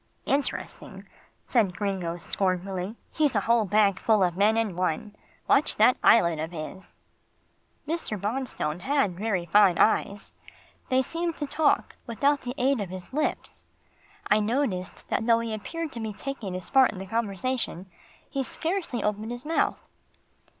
"Interesting," 0.25 1.07
said 1.43 1.77
Gringo 1.77 2.17
scornfully, 2.17 2.95
"he's 3.11 3.35
a 3.35 3.41
whole 3.41 3.65
bag 3.65 3.99
full 3.99 4.23
of 4.23 4.35
men 4.35 4.57
in 4.57 4.75
one. 4.75 5.15
Watch 5.47 5.75
that 5.75 5.95
eyelid 6.03 6.39
of 6.39 6.49
his." 6.51 6.95
Mr. 7.87 8.19
Bonstone 8.19 8.79
had 8.79 9.15
very 9.15 9.45
fine 9.45 9.77
eyes. 9.77 10.33
They 10.89 11.03
seemed 11.03 11.37
to 11.37 11.45
talk 11.45 11.97
without 12.07 12.41
the 12.41 12.55
aid 12.57 12.81
of 12.81 12.89
his 12.89 13.13
lips. 13.13 13.65
I 14.25 14.39
noticed 14.39 15.07
that 15.09 15.27
though 15.27 15.37
he 15.39 15.53
appeared 15.53 15.91
to 15.91 15.99
be 15.99 16.13
taking 16.13 16.55
his 16.55 16.71
part 16.71 16.91
in 16.91 16.97
the 16.97 17.05
conversation, 17.05 17.85
he 18.27 18.41
scarcely 18.43 19.03
opened 19.03 19.29
his 19.29 19.45
mouth. 19.45 19.83